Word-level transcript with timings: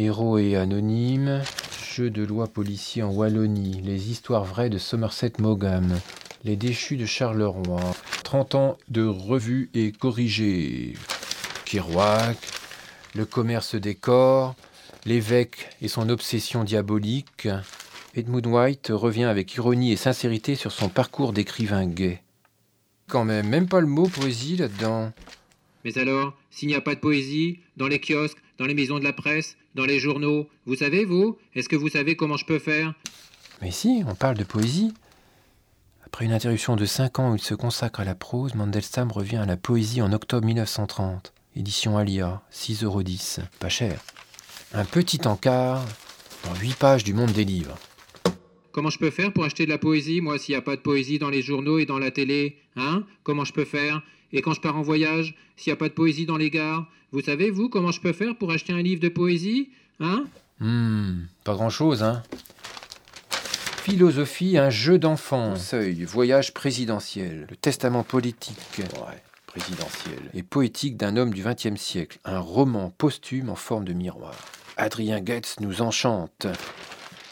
Héros 0.00 0.38
et 0.38 0.54
anonymes, 0.54 1.42
jeu 1.92 2.08
de 2.08 2.22
loi 2.22 2.46
policier 2.46 3.02
en 3.02 3.10
Wallonie, 3.10 3.82
les 3.82 4.12
histoires 4.12 4.44
vraies 4.44 4.70
de 4.70 4.78
Somerset 4.78 5.32
Maugham, 5.40 5.98
les 6.44 6.54
déchus 6.54 6.96
de 6.96 7.04
Charleroi, 7.04 7.80
30 8.22 8.54
ans 8.54 8.78
de 8.90 9.04
revue 9.04 9.70
et 9.74 9.90
corrigé, 9.90 10.94
Kerouac, 11.64 12.38
le 13.16 13.24
commerce 13.24 13.74
des 13.74 13.96
corps, 13.96 14.54
l'évêque 15.04 15.70
et 15.82 15.88
son 15.88 16.10
obsession 16.10 16.62
diabolique. 16.62 17.48
Edmund 18.14 18.46
White 18.46 18.92
revient 18.94 19.24
avec 19.24 19.52
ironie 19.56 19.90
et 19.90 19.96
sincérité 19.96 20.54
sur 20.54 20.70
son 20.70 20.88
parcours 20.88 21.32
d'écrivain 21.32 21.86
gay. 21.86 22.22
Quand 23.08 23.24
même, 23.24 23.48
même 23.48 23.66
pas 23.66 23.80
le 23.80 23.88
mot 23.88 24.06
poésie 24.06 24.58
là-dedans. 24.58 25.10
Mais 25.88 25.96
alors, 25.96 26.34
s'il 26.50 26.68
n'y 26.68 26.74
a 26.74 26.82
pas 26.82 26.94
de 26.94 27.00
poésie, 27.00 27.60
dans 27.78 27.88
les 27.88 27.98
kiosques, 27.98 28.36
dans 28.58 28.66
les 28.66 28.74
maisons 28.74 28.98
de 28.98 29.04
la 29.04 29.14
presse, 29.14 29.56
dans 29.74 29.86
les 29.86 29.98
journaux, 29.98 30.46
vous 30.66 30.74
savez, 30.74 31.06
vous 31.06 31.38
Est-ce 31.54 31.70
que 31.70 31.76
vous 31.76 31.88
savez 31.88 32.14
comment 32.14 32.36
je 32.36 32.44
peux 32.44 32.58
faire? 32.58 32.92
Mais 33.62 33.70
si, 33.70 34.02
on 34.06 34.14
parle 34.14 34.36
de 34.36 34.44
poésie. 34.44 34.92
Après 36.04 36.26
une 36.26 36.32
interruption 36.32 36.76
de 36.76 36.84
5 36.84 37.20
ans 37.20 37.32
où 37.32 37.36
il 37.36 37.40
se 37.40 37.54
consacre 37.54 38.00
à 38.00 38.04
la 38.04 38.14
prose, 38.14 38.54
Mandelstam 38.54 39.10
revient 39.10 39.38
à 39.38 39.46
la 39.46 39.56
poésie 39.56 40.02
en 40.02 40.12
octobre 40.12 40.44
1930. 40.44 41.32
Édition 41.56 41.96
Alia, 41.96 42.42
6,10 42.52 42.84
euros. 42.84 43.02
Pas 43.58 43.70
cher. 43.70 43.98
Un 44.74 44.84
petit 44.84 45.26
encart 45.26 45.82
dans 46.44 46.54
8 46.54 46.74
pages 46.76 47.04
du 47.04 47.14
monde 47.14 47.32
des 47.32 47.46
livres. 47.46 47.78
Comment 48.78 48.90
je 48.90 48.98
peux 49.00 49.10
faire 49.10 49.32
pour 49.32 49.42
acheter 49.42 49.64
de 49.64 49.70
la 49.70 49.78
poésie, 49.78 50.20
moi, 50.20 50.38
s'il 50.38 50.52
n'y 50.52 50.56
a 50.56 50.62
pas 50.62 50.76
de 50.76 50.80
poésie 50.80 51.18
dans 51.18 51.30
les 51.30 51.42
journaux 51.42 51.80
et 51.80 51.84
dans 51.84 51.98
la 51.98 52.12
télé 52.12 52.58
Hein? 52.76 53.02
Comment 53.24 53.44
je 53.44 53.52
peux 53.52 53.64
faire? 53.64 54.02
Et 54.32 54.40
quand 54.40 54.52
je 54.52 54.60
pars 54.60 54.76
en 54.76 54.82
voyage, 54.82 55.34
s'il 55.56 55.72
n'y 55.72 55.72
a 55.72 55.76
pas 55.76 55.88
de 55.88 55.94
poésie 55.94 56.26
dans 56.26 56.36
les 56.36 56.48
gares 56.48 56.86
Vous 57.10 57.20
savez, 57.20 57.50
vous, 57.50 57.68
comment 57.68 57.90
je 57.90 58.00
peux 58.00 58.12
faire 58.12 58.38
pour 58.38 58.52
acheter 58.52 58.72
un 58.72 58.80
livre 58.80 59.00
de 59.00 59.08
poésie 59.08 59.70
Hein? 59.98 60.26
Hmm, 60.60 61.22
pas 61.42 61.54
grand-chose, 61.54 62.04
hein 62.04 62.22
Philosophie, 63.82 64.56
un 64.56 64.70
jeu 64.70 64.96
d'enfant. 64.96 65.56
Seuil, 65.56 66.04
voyage 66.04 66.54
présidentiel. 66.54 67.48
Le 67.50 67.56
testament 67.56 68.04
politique. 68.04 68.78
Ouais, 68.78 69.20
présidentiel. 69.48 70.20
Et 70.34 70.44
poétique 70.44 70.96
d'un 70.96 71.16
homme 71.16 71.34
du 71.34 71.42
XXe 71.42 71.80
siècle. 71.80 72.20
Un 72.24 72.38
roman 72.38 72.94
posthume 72.96 73.50
en 73.50 73.56
forme 73.56 73.86
de 73.86 73.92
miroir. 73.92 74.36
Adrien 74.76 75.20
Goetz 75.20 75.56
nous 75.58 75.82
enchante. 75.82 76.46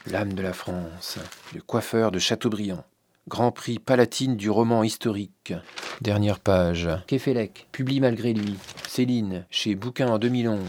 L'âme 0.09 0.35
de 0.35 0.43
la 0.43 0.53
France. 0.53 1.19
Le 1.55 1.61
coiffeur 1.61 2.12
de 2.12 2.19
Chateaubriand. 2.19 2.85
Grand 3.29 3.51
prix 3.51 3.81
Palatine 3.81 4.37
du 4.37 4.51
roman 4.51 4.85
historique. 4.85 5.53
Dernière 6.01 6.39
page. 6.39 6.89
Kefelec, 7.09 7.67
publie 7.73 8.01
malgré 8.01 8.33
lui. 8.33 8.55
Céline, 8.87 9.47
chez 9.51 9.75
Bouquin 9.75 10.07
en 10.09 10.19
2011. 10.19 10.61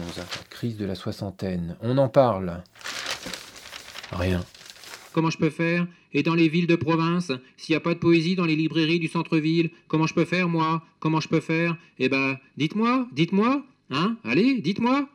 Crise 0.50 0.76
de 0.76 0.84
la 0.84 0.96
soixantaine. 0.96 1.76
On 1.82 1.98
en 1.98 2.08
parle. 2.08 2.62
Rien. 4.10 4.44
Comment 5.12 5.30
je 5.30 5.38
peux 5.38 5.50
faire? 5.50 5.86
Et 6.12 6.24
dans 6.24 6.34
les 6.34 6.48
villes 6.48 6.66
de 6.66 6.74
province, 6.76 7.30
s'il 7.56 7.74
n'y 7.74 7.76
a 7.76 7.80
pas 7.80 7.94
de 7.94 8.00
poésie 8.00 8.34
dans 8.34 8.46
les 8.46 8.56
librairies 8.56 8.98
du 8.98 9.08
centre-ville, 9.08 9.70
comment 9.86 10.06
je 10.06 10.14
peux 10.14 10.24
faire, 10.24 10.48
moi? 10.48 10.82
Comment 10.98 11.20
je 11.20 11.28
peux 11.28 11.40
faire? 11.40 11.76
Eh 11.98 12.08
ben, 12.08 12.38
dites-moi, 12.56 13.06
dites-moi 13.12 13.62
Hein? 13.90 14.16
Allez, 14.24 14.60
dites-moi 14.60 15.08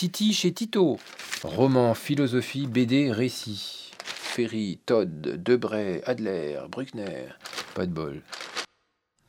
Titi 0.00 0.32
chez 0.32 0.50
Tito. 0.50 0.98
Roman, 1.44 1.92
philosophie, 1.92 2.66
BD, 2.66 3.12
récit. 3.12 3.90
Ferry, 4.02 4.78
Todd, 4.86 5.20
Debray, 5.20 6.00
Adler, 6.06 6.58
Bruckner. 6.70 7.26
Pas 7.74 7.84
de 7.84 7.92
bol. 7.92 8.22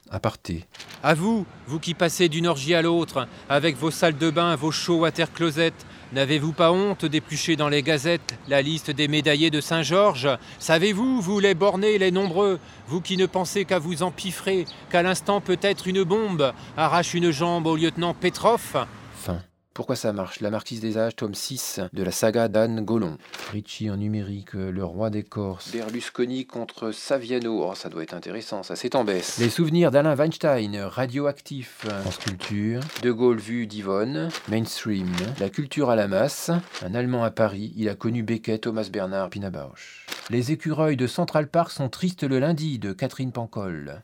Aparté. 0.09 0.63
À 1.03 1.13
vous, 1.13 1.45
vous 1.67 1.79
qui 1.79 1.93
passez 1.93 2.29
d'une 2.29 2.47
orgie 2.47 2.73
à 2.73 2.81
l'autre, 2.81 3.27
avec 3.49 3.75
vos 3.75 3.91
salles 3.91 4.17
de 4.17 4.29
bain, 4.29 4.55
vos 4.55 4.71
show 4.71 4.99
water 4.99 5.33
closets, 5.33 5.73
n'avez-vous 6.13 6.53
pas 6.53 6.71
honte 6.71 7.03
d'éplucher 7.03 7.57
dans 7.57 7.67
les 7.67 7.83
gazettes 7.83 8.37
la 8.47 8.61
liste 8.61 8.91
des 8.91 9.09
médaillés 9.09 9.49
de 9.49 9.59
Saint-Georges? 9.59 10.29
Savez-vous, 10.57 11.19
vous 11.19 11.41
les 11.41 11.53
bornés, 11.53 11.97
les 11.97 12.11
nombreux, 12.11 12.61
vous 12.87 13.01
qui 13.01 13.17
ne 13.17 13.25
pensez 13.25 13.65
qu'à 13.65 13.77
vous 13.77 14.03
empiffrer, 14.03 14.63
qu'à 14.89 15.03
l'instant 15.03 15.41
peut-être 15.41 15.89
une 15.89 16.03
bombe 16.03 16.53
arrache 16.77 17.13
une 17.13 17.31
jambe 17.31 17.67
au 17.67 17.75
lieutenant 17.75 18.13
Petrov 18.13 18.87
Fin. 19.17 19.41
Pourquoi 19.73 19.95
ça 19.95 20.11
marche? 20.11 20.41
La 20.41 20.49
Marquise 20.49 20.81
des 20.81 20.97
Âges, 20.97 21.15
tome 21.15 21.33
6 21.33 21.79
de 21.93 22.03
la 22.03 22.11
saga 22.11 22.49
d'Anne 22.49 22.83
Gollon. 22.83 23.17
Ricci 23.53 23.89
en 23.89 23.95
numérique, 23.95 24.51
Le 24.53 24.83
Roi 24.83 25.09
des 25.09 25.23
Corses. 25.23 25.71
Berlusconi 25.71 26.45
contre 26.45 26.91
Saviano. 26.91 27.63
Oh, 27.69 27.73
ça 27.73 27.87
doit 27.87 28.03
être 28.03 28.13
intéressant, 28.13 28.63
ça 28.63 28.75
c'est 28.75 28.95
en 28.95 29.05
baisse. 29.05 29.37
Les 29.37 29.49
souvenirs 29.49 29.89
d'Alain 29.89 30.15
Weinstein, 30.15 30.75
radioactif. 30.75 31.85
En 32.05 32.11
sculpture. 32.11 32.81
De 33.01 33.11
Gaulle 33.11 33.39
vu 33.39 33.65
d'Yvonne. 33.65 34.27
Mainstream. 34.49 35.09
La 35.39 35.49
culture 35.49 35.89
à 35.89 35.95
la 35.95 36.09
masse. 36.09 36.51
Un 36.83 36.93
Allemand 36.93 37.23
à 37.23 37.31
Paris. 37.31 37.71
Il 37.77 37.87
a 37.87 37.95
connu 37.95 38.23
Beckett, 38.23 38.59
Thomas 38.59 38.89
Bernard, 38.91 39.29
Pina 39.29 39.51
Bausch. 39.51 40.05
Les 40.29 40.51
écureuils 40.51 40.97
de 40.97 41.07
Central 41.07 41.47
Park 41.47 41.71
sont 41.71 41.87
tristes 41.87 42.23
le 42.23 42.39
lundi 42.39 42.77
de 42.77 42.91
Catherine 42.91 43.31
Pancol. 43.31 44.01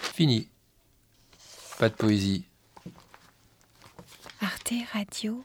Fini. 0.00 0.48
Pas 1.78 1.88
de 1.88 1.94
poésie. 1.94 2.46
Arte 4.42 4.74
Radio. 4.92 5.44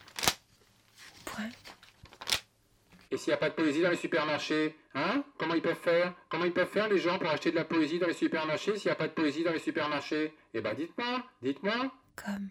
Point. 1.26 1.52
Et 3.12 3.18
s'il 3.18 3.30
n'y 3.30 3.34
a 3.36 3.38
pas 3.38 3.50
de 3.50 3.54
poésie 3.54 3.82
dans 3.82 3.92
les 3.92 3.96
supermarchés 3.96 4.76
Hein? 4.96 5.24
Comment 5.38 5.54
ils 5.54 5.62
peuvent 5.62 5.76
faire? 5.76 6.16
Comment 6.30 6.46
ils 6.46 6.52
peuvent 6.52 6.68
faire 6.68 6.90
les 6.90 6.98
gens 6.98 7.20
pour 7.20 7.30
acheter 7.30 7.52
de 7.52 7.56
la 7.56 7.66
poésie 7.66 8.00
dans 8.00 8.08
les 8.08 8.14
supermarchés 8.14 8.76
s'il 8.78 8.88
n'y 8.88 8.94
a 8.94 8.96
pas 8.96 9.08
de 9.08 9.14
poésie 9.14 9.44
dans 9.44 9.52
les 9.52 9.60
supermarchés? 9.60 10.34
Eh 10.56 10.62
ben 10.62 10.74
dites-moi, 10.74 11.24
dites-moi 11.44 11.92
Comme. 12.16 12.50